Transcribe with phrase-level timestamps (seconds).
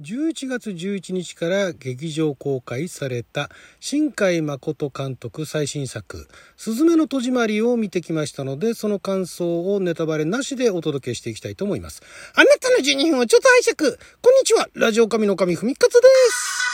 [0.00, 3.50] 11月11日から劇場公開された
[3.80, 6.26] 新海誠監督最新作
[6.56, 12.02] 「すずめの戸締まり」を見てきましたのでその感想をネタバレなしでお届けしていきたいと思います。
[12.34, 13.98] あなたの12分をちょっと拝借。
[14.22, 14.70] こんにちは。
[14.72, 15.98] ラジオ神の神ふみかつで
[16.32, 16.70] す。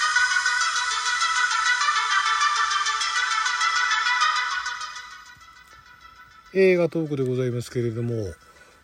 [6.54, 8.14] 映画トークでございますけれども、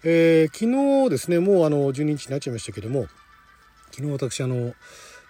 [0.03, 3.07] えー、昨日ですねもうあの12日になっちゃいましたけども
[3.95, 4.75] 昨日私あの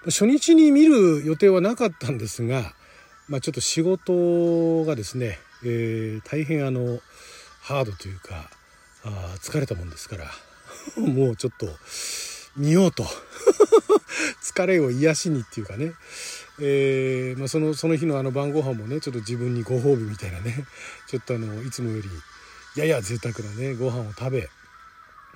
[0.07, 2.75] 初日に見る予定はなかったんですが、
[3.29, 7.01] まあ、ちょっと仕事がですね、えー、大変あの
[7.61, 8.51] ハードというか
[9.05, 10.31] あ疲れたもんですから
[10.97, 11.69] もうちょっと
[12.57, 13.05] 見ようと
[14.43, 15.93] 疲れを癒しにっていうかね、
[16.61, 20.67] えー、まあ、そのその日のあの晩ご飯もねちょっと自分にご褒美みたいなね
[21.09, 22.09] ちょっとあのいつもより
[22.77, 24.49] やや贅沢なねご飯を食べ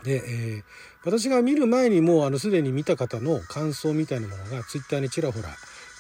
[0.07, 0.63] で、えー、
[1.05, 5.49] 私が見る前にもうあのすでに見た方の感想みたいなものがツイッターにちらほら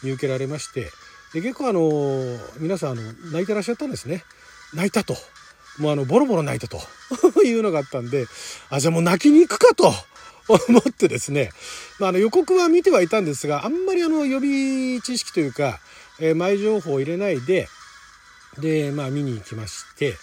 [0.05, 0.91] 見受けられまして
[1.34, 4.22] で結構あの皆さんあの泣いてらっしゃったんですね。
[4.72, 5.17] 泣いたと。
[5.78, 6.80] もうあのボロボロ泣いたと。
[7.45, 8.27] いうのがあったんで
[8.70, 9.92] あじゃあもう泣きに行くかと。
[10.48, 11.50] 思ってですね、
[11.98, 15.80] まあ、あの予告は見てはいたんですがあんまりあの予備知識というか、
[16.20, 17.69] えー、前情報を入れないで
[18.61, 20.14] でまあ見に行きまして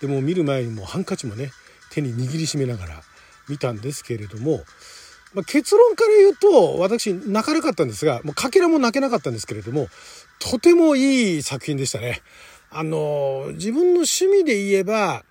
[0.00, 1.50] でも見る前にもハンカチもね
[1.90, 3.02] 手に握りしめながら
[3.48, 4.64] 見たんですけれども、
[5.34, 9.88] まあ、結論から言うと私泣かなかったんですがもうかけらも泣けなかったんですけれども
[10.38, 12.20] とてもいい作品でしたね。
[12.70, 15.24] あの自分の趣味で言えば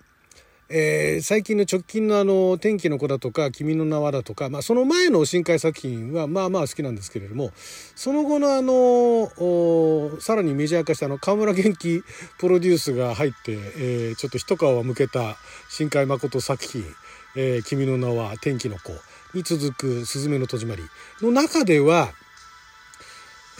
[0.74, 7.52] えー、最近の直近のあの「天気の子」だとか「君の名は」だとか、まあ、その前の新海作品はまあまあ好きなんですけれども
[7.94, 12.02] その後のあのさらにメジャー化したあの河村元気
[12.38, 15.36] プロデュースが入って、えー、ちょっと一皮を向けた
[15.68, 16.82] 新海誠作品
[17.36, 18.94] 「えー、君の名は天気の子」
[19.36, 20.82] に続く「すずめの戸締まり」
[21.20, 22.14] の中では、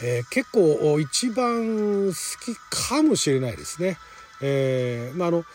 [0.01, 3.99] えー、結構一番好きかもしれないですね。
[4.41, 5.45] えーまあ、あの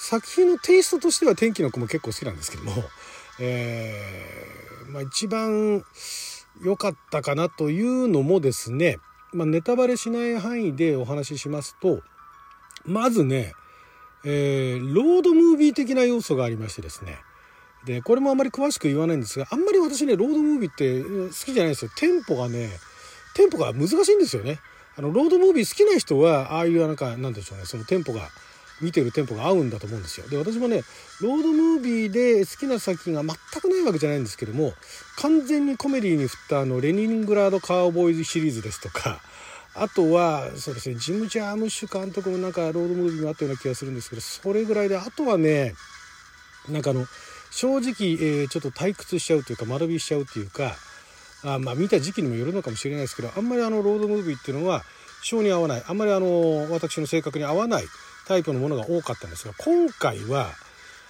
[0.00, 2.72] 作品のテイストとしては天気の子も結構好きなんですけども、
[3.40, 5.84] えー、まあ、一番
[6.62, 8.98] 良かったかなというのもですね、
[9.32, 12.00] まあ、ネタバレしない範囲でお話ししますと
[12.86, 13.52] まずね、
[14.24, 17.18] えー、ロードムービー的な要素がありましてですね。
[17.84, 21.90] でこれもあまり詳しく言わないんですがあんまり私ねロードムービーって好きじゃないですよ。
[21.96, 22.70] テンポがね
[23.34, 24.60] テンポが難しいんですよね。
[24.96, 28.28] あのロードムービー好きな人はああいうなんかなんでしょうねそのテンポが。
[28.80, 30.28] 見てるテンポが合うんだと思うんですよ。
[30.28, 30.82] で私もね
[31.20, 34.72] ロードムービーで好きな作品が全くないわけじゃないんですけども
[35.16, 39.20] 完全にコメディに振ったあのレニングラードカーボーイズシリーズですとか
[39.74, 45.74] あとはそうですねジム・ジャームッシュ監督もなんかロードムービーもあったような気がするんですけどそれぐらいであとはね
[46.68, 47.06] なんかあの
[47.50, 50.74] 正直、えー、ちょっと退屈しちゃうというか間延びしちゃうっていうか
[51.44, 54.82] あまあ見た時期にもよるのかもしれないですけどあんまりあのロードムービーっていうのは
[55.22, 57.84] 性に合わないあんまりあの私の性格に合わない
[58.28, 60.50] タイプのものが多かったんですが今回は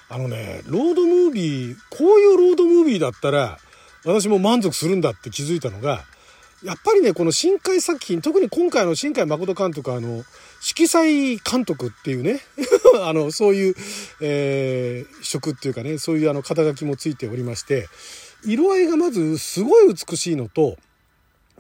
[0.09, 3.59] あのねロードムービーこういうロードムービーだったら
[4.05, 6.05] 私も満足するんだって気づいたのが
[6.65, 10.25] やっぱりねこの深海作品特に今回の新海誠監督あの
[10.61, 12.41] 色彩監督っていうね
[13.05, 13.75] あのそういう、
[14.21, 17.89] えー、職っていうかねそういうあの肩書きもついておりまして
[18.45, 20.77] 色合いがまずすごい美しいのと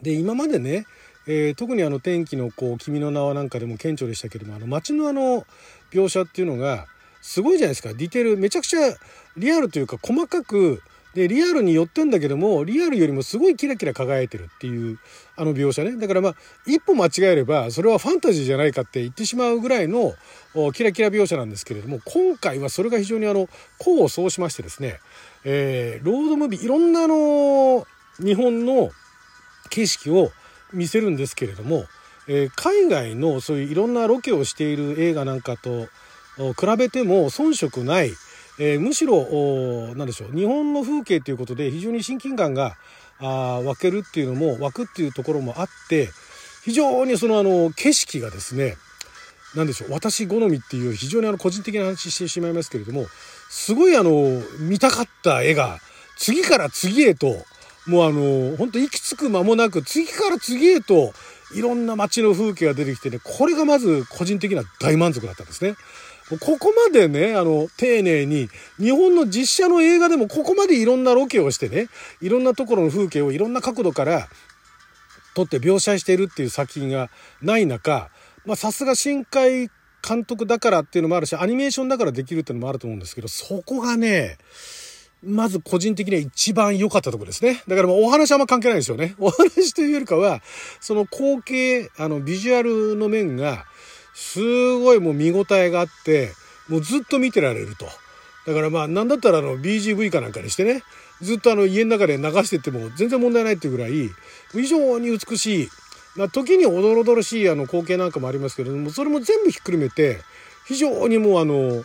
[0.03, 0.87] で今までね
[1.31, 5.47] えー、特にあの天気のこう君の名はなんかでも顕著でしたけどもあの街のあの
[5.93, 6.87] 描写っていうのが
[7.21, 7.91] すごいじゃないですか。
[7.93, 8.97] ディテールめちゃくちゃ
[9.37, 10.83] リアルというか細かく
[11.15, 14.99] でリアルに寄ってんだけどもリアルよりもすごいキラキラ輝いてるっていう
[15.37, 15.99] あの描写ね。
[15.99, 16.35] だからまあ
[16.67, 20.15] 一歩間違えればそれはファンタジーじゃないかって言ってしまうぐらいの
[20.73, 24.99] キラキラ描写なんですけれども今回はそれが非常にあの功を奏しましてですね、
[25.45, 27.87] えー、ロードムービーいろんなあの
[28.19, 28.91] 日本の
[29.69, 30.31] 景色を
[30.73, 31.85] 見せるんですけれども、
[32.27, 35.89] えー、海外のそういういろんなロケをしている映画なんかと
[36.37, 38.13] 比べても遜色ない、
[38.61, 42.77] えー、むしろ何でしょう日本の風景ということで非常に親近感が
[43.21, 46.09] あ湧けるっていうのも湧くっていうところもあって
[46.65, 48.77] 非常にそのあの景色がですね
[49.57, 53.07] 何でしょう私好みっていう非常にあの個人的な話してしまいますけれども
[53.49, 55.79] すごいあの見たかった絵が
[56.17, 57.45] 次から次へと
[57.89, 61.13] もうあの本当息つく間もなく次から次へと
[61.55, 65.75] いろんな街の風景が出てきてねこれがまず個人的な大満足だったんですね。
[66.37, 71.89] ここまでね、あの、丁寧に、日本の実写の映画でもここまでいろんなロケをしてね、
[72.21, 74.29] いろんなところの風景をいろんな角度から
[75.35, 77.09] 撮って描写しているっていう作品が
[77.41, 78.11] ない中、
[78.45, 79.71] まあさすが深海
[80.07, 84.37] 監督だからっていうのもあるし、アニメーションだからできるっていうのもあると思うんですけど、そこがね、
[85.23, 87.63] まず個人的には一番良かったとこですね。
[87.67, 89.15] だからもうお話あんま関係ないですよね。
[89.19, 90.43] お話というよりかは、
[90.81, 93.67] その光景、あのビジュアルの面が、
[94.15, 94.41] す
[94.79, 96.33] ごいもう見応えがあって、
[96.69, 97.87] もうずっと見てられると。
[98.47, 100.83] だからまあなんだったらあの BGV かなんかにしてね、
[101.21, 104.11] ずっとあの家の中で流してても全然問題ないっていうぐらい、
[104.53, 105.69] 非常に美しい、
[106.17, 110.21] まあ時におどろどろしいあの光景なんかもありますけれども、それも全部ひっくるめて、
[110.67, 111.85] 非常にもうあの、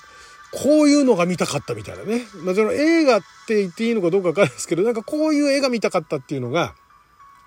[0.54, 2.22] こういうのが見たかったみたいなね。
[2.44, 6.76] まあ、その映画って言っていいのかどうかわからないですけど、なんかこういう絵が見たかったっていうのが、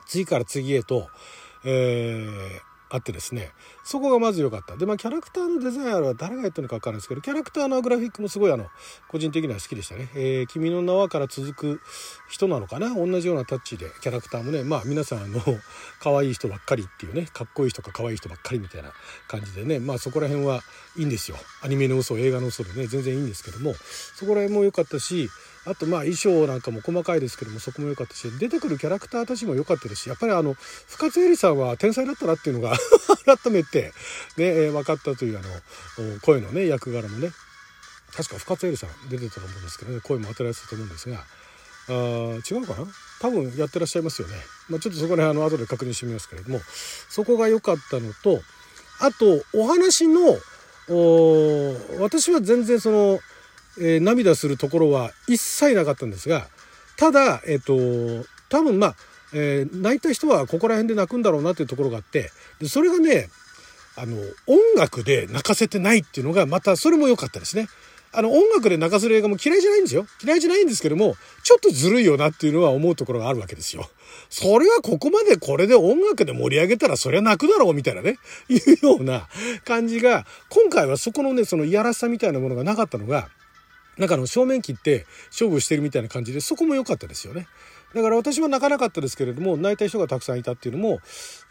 [0.06, 1.08] 次から次へと、
[1.64, 3.50] えー、あってですね
[3.84, 4.76] そこがまず良かった。
[4.76, 8.66] でまあキャラクターのデザインは誰がやったのか分からないですけどキャラクターのグラフィックもすごいあの
[9.08, 11.80] 個人的には好きでしたね「えー、君の名は」から続く
[12.28, 12.94] 人なのかな？
[12.94, 15.40] 同じようなタッチでキャラクターもねまあ皆さんあの
[16.00, 18.92] 可愛い人ばっかりっていうねかっこいい人か可愛い人ばっかりみたいな
[19.28, 20.62] 感じでねまあそこら辺は
[20.96, 21.36] いいんですよ。
[21.62, 25.28] アニメの嘘映画の嘘でね全然いいんですけどもそこら辺も良かったし
[25.66, 32.76] あとまあ衣装なんかも細かいですけどもそこも良かったし出てくるキャラクターたちも良かったですしやっぱりあの深津絵里さんは天才だったなっていうのが
[33.26, 33.92] 改めて
[34.36, 37.32] ね、え、分かったというあの声のね役柄もね。
[38.14, 41.24] 確か深津絵里さん出てたと思うんですけどね声も当てられてたと思うんですが。
[41.88, 42.86] あ違うかな？
[43.20, 44.34] 多分やってらっしゃいますよね、
[44.68, 46.60] まあ、ちょっとそこら辺あの後で確認してみますけれども。
[47.08, 48.42] そこが良かったのと
[49.00, 50.38] あとお話の
[51.98, 53.20] 私は全然その
[53.78, 56.48] えー、涙するところは一切なかったんですが
[56.96, 58.96] ただえっ、ー、と多分まあ、
[59.32, 62.30] えー、泣いた人はここら辺で泣くんだろうなというところがあって
[62.60, 63.28] でそれがね
[63.96, 67.68] あの音楽で泣かせてないっていうのがまたそれも良かったですね。
[68.12, 70.06] あの音楽で泣かせる映画も嫌いじゃないんですよ。
[70.24, 73.90] 嫌いじゃないんですけども、ちょっとずるいよなっていうのは思うところがあるわけですよ。
[74.30, 78.18] それはここまでこれで音楽で盛り上げたらそりゃ泣くだろうみたいなね、
[78.48, 79.28] いうような
[79.64, 83.28] 感じが、今回はそこのね、そのいやらしさみたいなものがなかったのが、
[83.98, 87.46] なんかあの正面切って勝負してるみたいな感じでそこも良かったですよね。
[87.94, 91.00] だから私は泣かなかったですけれども泣いた人がたくさんいたっていうのも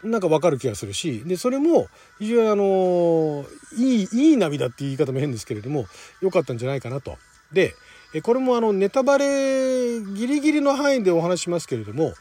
[0.04, 1.88] なんかわかる気がするしでそれも
[2.18, 3.44] 非常にあの
[3.76, 5.86] いいいい涙っていう言い方も変ですけれども
[6.20, 7.18] 良かったんじゃないかなと。
[7.52, 7.74] で
[8.22, 12.14] これもあのネタバレギリギリの範囲でお話しますけれども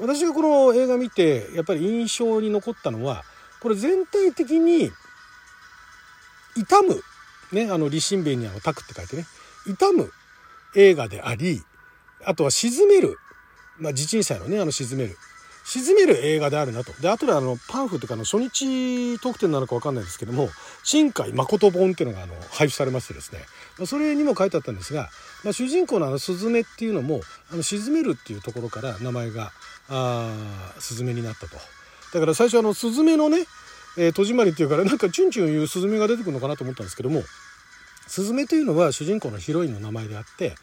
[0.00, 3.22] 私がこの映画見てやっぱり印象に残ったのは
[3.60, 4.90] これ全体的に
[6.56, 7.00] 痛む
[7.52, 9.24] ねあの李新兵衛にあのタクって書いてね
[9.68, 10.10] 痛む
[10.74, 11.62] 映画であり、
[12.24, 13.16] あとは沈める、
[13.78, 15.16] まあ、地鎮祭のね、あの沈める。
[15.64, 16.92] 沈める映画であるなと。
[17.02, 20.48] で、後であの、パンフというかの初日特典なのかわかんないですけども、
[20.82, 23.40] 新海誠本っていうのがあの、配布されましてですね、
[23.78, 25.10] ま、それにも書いてあったんですが、
[25.44, 27.20] まあ、主人公のあの、スズメっていうのも、
[27.52, 29.52] あの、沈めるっていうところから名前が、
[29.90, 30.34] あ
[30.78, 31.56] スズメになったと。
[32.14, 33.44] だから最初あの、スズメのね、
[33.98, 37.22] えー、戸締まりっていうから、なんかチュンチュン言うスズメが出てくるのかなと思ったんですけども、
[38.08, 40.54] スズメというのは主人公のヒロインの名前であって、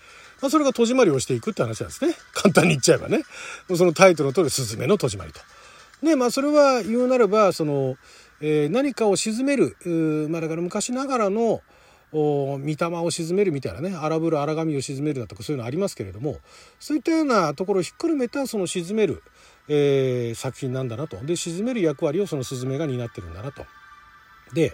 [0.42, 2.14] まあ、それが戸締まりをしていくって話なんですね。
[2.34, 3.24] 簡単に言っちゃえばね。
[3.76, 5.40] そのタイトルの通り、スズメの戸締まりと。
[6.02, 7.98] ね、まあそれは言うならば、その、
[8.42, 9.78] えー、何かを沈める、
[10.30, 11.62] まあだから昔ながらの、
[12.12, 16.38] 御霊を沈めるみたいなね荒ぶる荒神を沈めるだとかそういうのありますけれども
[16.80, 19.22] そういったようなところをひっくるめたその沈める、
[19.68, 23.66] えー、作品なんだなとで沈める役割をそのスズメが担ってるんだなと。
[24.54, 24.74] で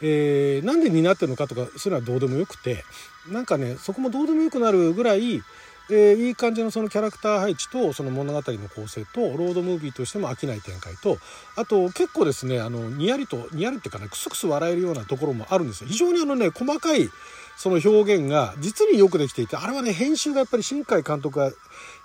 [0.00, 2.84] えー、なんで担ってるのかとかそういうのはどうでもよくて
[3.30, 5.42] なんかねそこもどうでもよくなるぐらい、
[5.90, 11.18] えー、いい感じのそのキャラクター配置とその物語の構成とロードムービーとしても飽きない展開と
[11.56, 15.88] あと結構ですねあのにやりとにやりっていうかねクスクス笑えるようなところもあるんですよ。
[15.88, 17.10] 非常にあのね細かい
[17.58, 21.50] その表現が実によくできていてあれはね編集がやっぱり新海監督が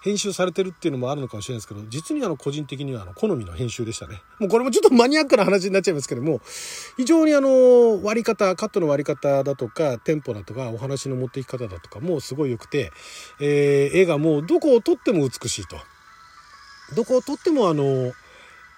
[0.01, 4.21] 編集されてるっていうのもあるのかもしれないですけど、実にあの個人的にはあの好みの編集でしたね。
[4.39, 6.41] もうこれもちょっとマニアックな話になっちゃいますけども、
[6.97, 12.91] 非常にあの割り方、カットの割り方だとか、テンポだとか、お話の持っていき方だとかもすごい良くて、
[13.39, 15.77] えー、絵がもうどこを撮っても美しいと。
[16.95, 18.11] どこを撮ってもあの、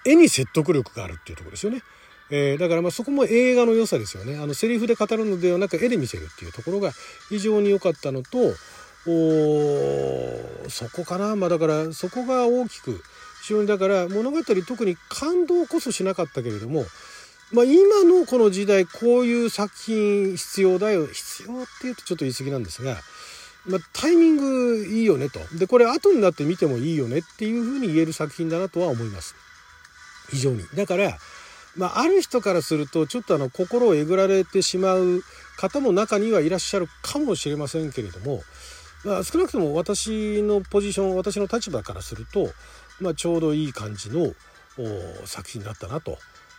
[0.04, 1.82] 絵に説得力があるっていうとこですよね。
[2.30, 4.38] えー、だからまあそこも映画の良さですよね。
[4.38, 6.92] あのセリフで語るのではなく絵で見せるっていうところが
[7.28, 8.38] 非常に良かったのと、
[9.08, 11.36] おそこかな。
[11.36, 13.00] まあだからそこが大きく
[13.42, 16.84] 非常にだから物語特に感動こそしなかったけれども
[17.52, 22.96] まあ、今のこの時代こういう作品必要だよ必要っていうとちょっと言い過ぎなんですが、
[23.66, 25.38] まあ、タイミングいいよねと。
[25.56, 29.36] でこれ後になって見てもいいよねっていうふうに言える作品だなとは思います。
[30.30, 30.64] 非常に。
[30.74, 31.16] だから、
[31.76, 35.22] まあ、ある人からするとちょっとあの心をえぐられてしまう
[35.58, 38.42] 方も中にはいらっしゃるかもしれませんけれども
[39.06, 42.48] まあ、少なくとも私のポジション私の立場からすると、
[43.00, 44.32] まあ、ちょうどいい感じの
[45.24, 46.18] 作品だったなと。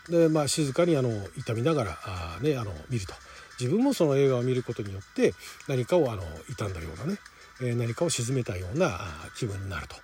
[0.09, 3.13] でまあ、静かにあの痛みながらあ、ね、あの見ると
[3.59, 5.33] 自分もその映画を見ることによって
[5.67, 9.01] 何かをあの傷んだようなね何かを沈めたような
[9.37, 9.97] 気分になると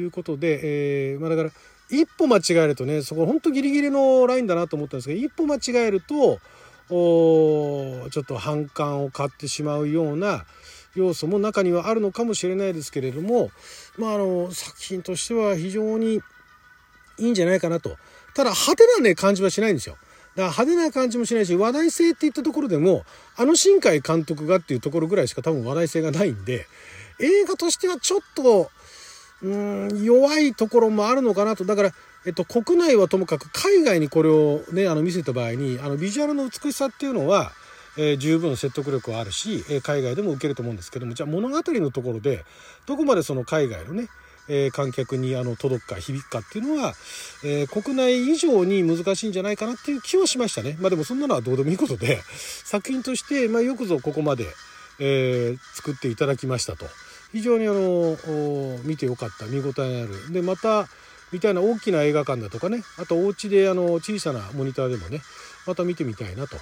[0.00, 1.50] いうことで、えー、まあ、だから
[1.92, 6.40] 一歩間違えるとねそこ本当ギリギリのラインだなと思ったんですけど一歩間違えると
[6.90, 10.44] おちょっと反感を買ってしまうような
[10.94, 13.50] 要素も中にはあるのかもしれないですけれども、
[13.98, 16.20] まあ、あの作品としては非常に
[17.18, 17.96] いいんじゃないかなと。
[18.34, 19.96] ただ派手なね感じはしないんですよ。
[20.34, 23.04] だから派手な感じもしないし話題性っていったところでも
[23.36, 26.66] あの新海監督がっていうところぐらいしか多分話題性がないんで
[27.20, 28.70] 映画としてはちょっと
[29.42, 31.92] うん弱いところもあるのかなとだから、
[32.26, 37.52] えっと、国内はともかく海外にこれをねあの見せた場合にあのビジュアルの美しさっていうのは
[37.98, 42.44] えー、十分説得力はあるし、えー、海外でも受けると思うんですけどもじゃあ物語のところで
[42.86, 44.08] どこまでその海外のね、
[44.48, 46.94] えー、観客にあの届くか響くかっていうのは、
[47.44, 50.76] え国内以上に難しいんじゃないかなっていう気はしましたね。
[50.80, 52.20] まあでもそんなのはどうでもいいことで
[52.64, 54.46] 作品として、まあ、よくぞここまで、
[54.98, 56.86] え作っていただきましたと
[57.32, 58.16] 非常にあの
[58.84, 60.32] 見てよかった見応えある。
[60.32, 60.86] でまた
[61.32, 62.82] みたいな大きな映画館だとかね。
[62.98, 65.20] あとお家であの小さなモニターでもね
[65.66, 66.56] また見てみたいなと。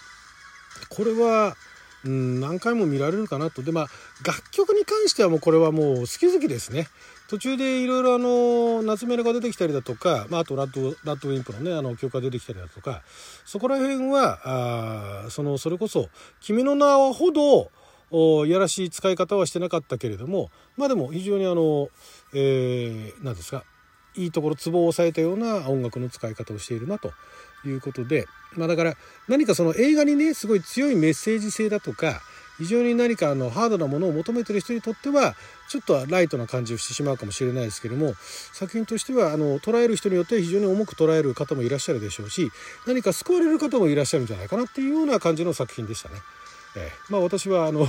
[0.88, 1.56] これは
[2.04, 3.62] うん何回も見られるかなと。
[3.62, 3.86] でまあ
[4.24, 6.86] 楽曲に関してはもうこれはもう好き好きですね。
[7.28, 13.02] 途中でいろいろあの夏メロが出てきたりだとか、まあ、あとラッドラッドウィンプのねあの曲が出てきたりだとか。
[13.44, 16.08] そこら辺はあそのそれこそ
[16.40, 17.70] 「君の名は」ほど
[18.46, 21.88] やらしい使い方はしてなかったけれどもまあでも非常にあの、
[22.34, 23.64] えー、何ですか
[24.16, 27.12] いいところツボを押さえたような音楽の使い方をしているなと
[27.64, 28.26] いうことで、
[28.56, 28.94] まあ、だから
[29.28, 32.20] 何かその映画にねすごい強いメッセージ性だとか
[32.58, 35.34] 非常に何かあのハードなものを求めてる人にとっては
[35.70, 38.14] ちょっとはライトな感じをしてしまうかもしれないですけども
[38.52, 42.50] 作品としてはあの捉える人によっては非常に重く捉える方もいらっしゃるでしょうし
[42.86, 46.16] 何か救われる方もいらっしゃるんじゃないかなっていうような感じの作品でしたね。
[46.76, 47.86] えー、まあ私はあの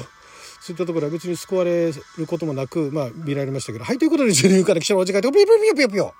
[0.61, 3.83] そういったところは別に救われることもなく、まあ、見られましたけど。
[3.83, 6.13] はい、ということで、授乳から記者のお時間で、ピヨピヨピヨピヨ